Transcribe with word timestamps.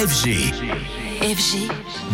FG. 0.00 0.99
FG. 1.20 1.68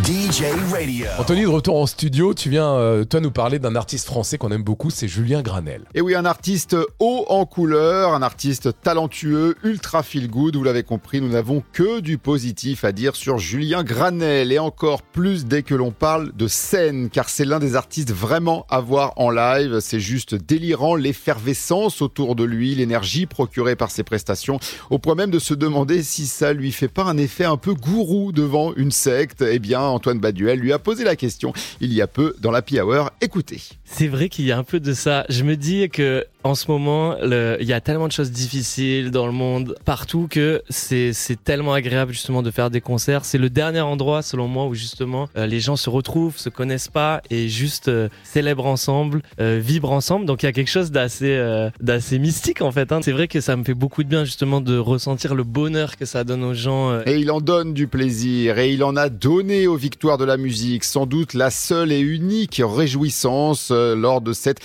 DJ 0.04 0.42
Radio. 0.72 1.06
Anthony, 1.18 1.42
de 1.42 1.46
retour 1.46 1.80
en 1.80 1.86
studio, 1.86 2.34
tu 2.34 2.50
viens 2.50 2.74
euh, 2.74 3.04
toi 3.04 3.20
nous 3.20 3.30
parler 3.30 3.60
d'un 3.60 3.76
artiste 3.76 4.06
français 4.06 4.36
qu'on 4.36 4.50
aime 4.50 4.64
beaucoup, 4.64 4.90
c'est 4.90 5.06
Julien 5.06 5.42
Granel. 5.42 5.84
Et 5.94 6.00
oui, 6.00 6.16
un 6.16 6.24
artiste 6.24 6.76
haut 6.98 7.24
en 7.28 7.46
couleur, 7.46 8.14
un 8.14 8.22
artiste 8.22 8.70
talentueux, 8.82 9.54
ultra 9.62 10.02
feel 10.02 10.28
good. 10.28 10.56
Vous 10.56 10.64
l'avez 10.64 10.82
compris, 10.82 11.20
nous 11.20 11.28
n'avons 11.28 11.62
que 11.72 12.00
du 12.00 12.18
positif 12.18 12.84
à 12.84 12.90
dire 12.90 13.14
sur 13.14 13.38
Julien 13.38 13.84
Granel 13.84 14.50
et 14.50 14.58
encore 14.58 15.02
plus 15.02 15.46
dès 15.46 15.62
que 15.62 15.76
l'on 15.76 15.92
parle 15.92 16.32
de 16.34 16.48
scène, 16.48 17.08
car 17.08 17.28
c'est 17.28 17.44
l'un 17.44 17.60
des 17.60 17.76
artistes 17.76 18.12
vraiment 18.12 18.66
à 18.68 18.80
voir 18.80 19.12
en 19.16 19.30
live. 19.30 19.78
C'est 19.78 20.00
juste 20.00 20.34
délirant 20.34 20.96
l'effervescence 20.96 22.02
autour 22.02 22.34
de 22.34 22.42
lui, 22.42 22.74
l'énergie 22.74 23.26
procurée 23.26 23.76
par 23.76 23.92
ses 23.92 24.02
prestations, 24.02 24.58
au 24.90 24.98
point 24.98 25.14
même 25.14 25.30
de 25.30 25.38
se 25.38 25.54
demander 25.54 26.02
si 26.02 26.26
ça 26.26 26.52
lui 26.52 26.72
fait 26.72 26.88
pas 26.88 27.04
un 27.04 27.16
effet 27.16 27.44
un 27.44 27.56
peu 27.56 27.72
gourou 27.72 28.32
devant 28.32 28.74
une 28.74 28.90
secte. 28.96 29.42
Eh 29.42 29.58
bien, 29.58 29.80
Antoine 29.80 30.18
Baduel 30.18 30.58
lui 30.58 30.72
a 30.72 30.78
posé 30.78 31.04
la 31.04 31.16
question 31.16 31.52
il 31.80 31.92
y 31.92 32.02
a 32.02 32.06
peu 32.06 32.34
dans 32.40 32.50
la 32.50 32.62
Hour. 32.72 33.10
Écoutez. 33.20 33.60
C'est 33.84 34.08
vrai 34.08 34.28
qu'il 34.28 34.44
y 34.44 34.52
a 34.52 34.58
un 34.58 34.64
peu 34.64 34.80
de 34.80 34.92
ça. 34.92 35.24
Je 35.28 35.44
me 35.44 35.56
dis 35.56 35.88
que 35.88 36.26
en 36.46 36.54
ce 36.54 36.70
moment, 36.70 37.16
il 37.22 37.66
y 37.66 37.72
a 37.72 37.80
tellement 37.80 38.06
de 38.06 38.12
choses 38.12 38.30
difficiles 38.30 39.10
dans 39.10 39.26
le 39.26 39.32
monde, 39.32 39.74
partout, 39.84 40.28
que 40.30 40.62
c'est 40.70 41.12
tellement 41.44 41.72
agréable 41.72 42.12
justement 42.12 42.42
de 42.42 42.50
faire 42.50 42.70
des 42.70 42.80
concerts. 42.80 43.24
C'est 43.24 43.38
le 43.38 43.50
dernier 43.50 43.80
endroit, 43.80 44.22
selon 44.22 44.46
moi, 44.48 44.66
où 44.66 44.74
justement 44.74 45.28
euh, 45.36 45.46
les 45.46 45.60
gens 45.60 45.76
se 45.76 45.90
retrouvent, 45.90 46.36
se 46.38 46.48
connaissent 46.48 46.88
pas 46.88 47.20
et 47.30 47.48
juste 47.48 47.88
euh, 47.88 48.08
célèbrent 48.24 48.66
ensemble, 48.66 49.22
euh, 49.40 49.60
vibrent 49.62 49.92
ensemble. 49.92 50.24
Donc 50.24 50.42
il 50.42 50.46
y 50.46 50.48
a 50.48 50.52
quelque 50.52 50.70
chose 50.70 50.90
d'assez 50.90 51.36
d'assez 51.80 52.18
mystique 52.18 52.62
en 52.62 52.70
fait. 52.70 52.92
Hein. 52.92 53.00
C'est 53.02 53.12
vrai 53.12 53.28
que 53.28 53.40
ça 53.40 53.56
me 53.56 53.64
fait 53.64 53.74
beaucoup 53.74 54.04
de 54.04 54.08
bien 54.08 54.24
justement 54.24 54.60
de 54.60 54.78
ressentir 54.78 55.34
le 55.34 55.42
bonheur 55.42 55.96
que 55.96 56.04
ça 56.04 56.24
donne 56.24 56.44
aux 56.44 56.54
gens. 56.54 57.00
Et 57.06 57.18
il 57.18 57.30
en 57.30 57.40
donne 57.40 57.74
du 57.74 57.88
plaisir 57.88 58.58
et 58.58 58.72
il 58.72 58.84
en 58.84 58.96
a 58.96 59.08
donné 59.08 59.66
aux 59.66 59.76
victoires 59.76 60.18
de 60.18 60.24
la 60.24 60.36
musique, 60.36 60.84
sans 60.84 61.06
doute 61.06 61.34
la 61.34 61.50
seule 61.50 61.92
et 61.92 62.00
unique 62.00 62.62
réjouissance 62.64 63.70
lors 63.70 64.20
de 64.20 64.32
cette 64.32 64.60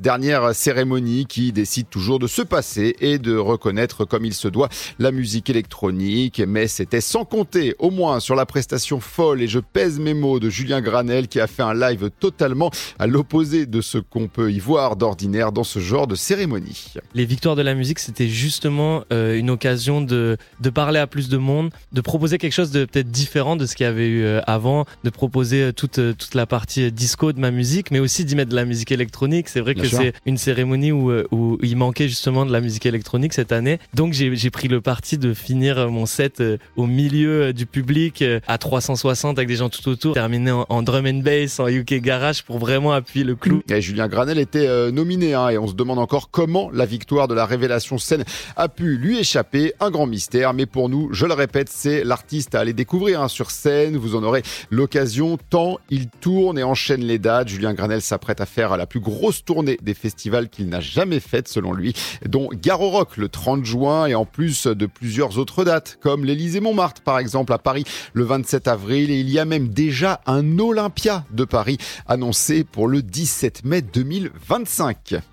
dernière 0.00 0.54
cérémonie 0.54 1.21
qui 1.24 1.52
décide 1.52 1.88
toujours 1.88 2.18
de 2.18 2.26
se 2.26 2.42
passer 2.42 2.96
et 3.00 3.18
de 3.18 3.36
reconnaître 3.36 4.04
comme 4.04 4.24
il 4.24 4.34
se 4.34 4.48
doit 4.48 4.68
la 4.98 5.12
musique 5.12 5.50
électronique. 5.50 6.42
Mais 6.46 6.68
c'était 6.68 7.00
sans 7.00 7.24
compter 7.24 7.74
au 7.78 7.90
moins 7.90 8.20
sur 8.20 8.34
la 8.34 8.46
prestation 8.46 9.00
folle 9.00 9.42
et 9.42 9.48
je 9.48 9.58
pèse 9.58 9.98
mes 9.98 10.14
mots 10.14 10.40
de 10.40 10.50
Julien 10.50 10.80
Granel 10.80 11.28
qui 11.28 11.40
a 11.40 11.46
fait 11.46 11.62
un 11.62 11.74
live 11.74 12.10
totalement 12.18 12.70
à 12.98 13.06
l'opposé 13.06 13.66
de 13.66 13.80
ce 13.80 13.98
qu'on 13.98 14.28
peut 14.28 14.52
y 14.52 14.58
voir 14.58 14.96
d'ordinaire 14.96 15.52
dans 15.52 15.64
ce 15.64 15.78
genre 15.78 16.06
de 16.06 16.14
cérémonie. 16.14 16.94
Les 17.14 17.24
victoires 17.24 17.56
de 17.56 17.62
la 17.62 17.74
musique, 17.74 17.98
c'était 17.98 18.28
justement 18.28 19.04
euh, 19.12 19.36
une 19.38 19.50
occasion 19.50 20.00
de, 20.00 20.36
de 20.60 20.70
parler 20.70 20.98
à 20.98 21.06
plus 21.06 21.28
de 21.28 21.36
monde, 21.36 21.70
de 21.92 22.00
proposer 22.00 22.38
quelque 22.38 22.52
chose 22.52 22.70
de 22.70 22.84
peut-être 22.84 23.10
différent 23.10 23.56
de 23.56 23.66
ce 23.66 23.74
qu'il 23.74 23.84
y 23.84 23.88
avait 23.88 24.08
eu 24.08 24.22
euh, 24.22 24.40
avant, 24.46 24.86
de 25.04 25.10
proposer 25.10 25.62
euh, 25.62 25.72
toute, 25.72 26.00
toute 26.16 26.34
la 26.34 26.46
partie 26.46 26.90
disco 26.92 27.32
de 27.32 27.40
ma 27.40 27.50
musique, 27.50 27.90
mais 27.90 27.98
aussi 27.98 28.24
d'y 28.24 28.36
mettre 28.36 28.50
de 28.50 28.56
la 28.56 28.64
musique 28.64 28.92
électronique. 28.92 29.48
C'est 29.48 29.60
vrai 29.60 29.74
que 29.74 29.86
c'est 29.86 30.12
une 30.26 30.38
cérémonie 30.38 30.92
où 30.92 31.01
euh, 31.10 31.26
où, 31.30 31.58
il 31.62 31.76
manquait 31.76 32.08
justement 32.08 32.46
de 32.46 32.52
la 32.52 32.60
musique 32.60 32.86
électronique 32.86 33.32
cette 33.32 33.52
année. 33.52 33.78
Donc 33.94 34.12
j'ai 34.12 34.50
pris 34.50 34.68
le 34.68 34.80
parti 34.80 35.18
de 35.18 35.34
finir 35.34 35.90
mon 35.90 36.06
set 36.06 36.40
euh, 36.40 36.58
au 36.76 36.86
milieu 36.86 37.42
euh, 37.42 37.52
du 37.52 37.66
public 37.66 38.24
à 38.46 38.58
360 38.58 39.38
avec 39.38 39.48
des 39.48 39.56
gens 39.56 39.68
tout 39.68 39.88
autour, 39.88 40.14
terminer 40.14 40.50
en, 40.50 40.82
drum 40.82 41.06
and 41.06 41.20
bass, 41.22 41.60
en 41.60 41.68
UK 41.68 41.94
garage 41.94 42.42
pour 42.44 42.58
vraiment 42.58 42.92
appuyer 42.92 43.24
le 43.24 43.34
clou. 43.34 43.62
Et 43.68 43.80
Julien 43.80 44.08
Granel 44.08 44.38
était 44.38 44.90
nominé 44.92 45.34
hein, 45.34 45.48
et 45.48 45.58
on 45.58 45.66
se 45.66 45.74
demande 45.74 45.98
encore 45.98 46.30
comment 46.30 46.70
la 46.72 46.86
victoire 46.86 47.28
de 47.28 47.34
la 47.34 47.46
révélation 47.46 47.98
scène 47.98 48.24
a 48.56 48.68
pu 48.68 48.96
lui 48.96 49.18
échapper. 49.18 49.72
Un 49.80 49.90
grand 49.90 50.06
mystère, 50.06 50.54
mais 50.54 50.66
pour 50.66 50.88
nous, 50.88 51.08
je 51.12 51.26
le 51.26 51.34
répète, 51.34 51.68
c'est 51.68 52.04
l'artiste 52.04 52.54
à 52.54 52.60
aller 52.60 52.72
découvrir 52.72 53.22
hein, 53.22 53.28
sur 53.28 53.50
scène. 53.50 53.96
Vous 53.96 54.14
en 54.14 54.22
aurez 54.22 54.42
l'occasion 54.70 55.38
tant 55.50 55.78
il 55.90 56.08
tourne 56.08 56.58
et 56.58 56.62
enchaîne 56.62 57.02
les 57.02 57.18
dates. 57.18 57.48
Julien 57.48 57.74
Granel 57.74 58.02
s'apprête 58.02 58.40
à 58.40 58.46
faire 58.46 58.76
la 58.76 58.86
plus 58.86 59.00
grosse 59.00 59.44
tournée 59.44 59.78
des 59.82 59.94
festivals 59.94 60.48
qu'il 60.48 60.68
n'a 60.68 60.80
jamais 60.80 60.91
jamais 60.92 61.20
faite 61.20 61.48
selon 61.48 61.72
lui, 61.72 61.94
dont 62.26 62.48
Garo 62.52 62.90
Rock 62.90 63.16
le 63.16 63.28
30 63.28 63.64
juin 63.64 64.06
et 64.06 64.14
en 64.14 64.24
plus 64.24 64.66
de 64.66 64.86
plusieurs 64.86 65.38
autres 65.38 65.64
dates, 65.64 65.98
comme 66.00 66.24
l'Élysée-Montmartre 66.24 67.02
par 67.02 67.18
exemple 67.18 67.52
à 67.52 67.58
Paris 67.58 67.84
le 68.12 68.24
27 68.24 68.68
avril 68.68 69.10
et 69.10 69.20
il 69.20 69.30
y 69.30 69.38
a 69.38 69.44
même 69.44 69.68
déjà 69.68 70.20
un 70.26 70.58
Olympia 70.58 71.24
de 71.30 71.44
Paris 71.44 71.78
annoncé 72.06 72.64
pour 72.64 72.88
le 72.88 73.02
17 73.02 73.64
mai 73.64 73.82
2025. 73.82 75.22